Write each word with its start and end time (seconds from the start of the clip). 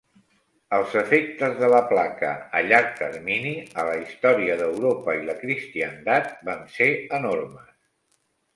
Els 0.77 0.93
efectes 1.01 1.51
de 1.59 1.67
la 1.73 1.81
placa 1.91 2.31
a 2.61 2.63
llarg 2.71 2.97
termini 3.01 3.53
a 3.83 3.87
la 3.91 3.99
història 4.01 4.57
d"Europa 4.65 5.17
i 5.21 5.23
la 5.31 5.39
cristiandat 5.45 6.35
van 6.51 6.67
ser 6.81 6.91
enormes. 7.23 7.73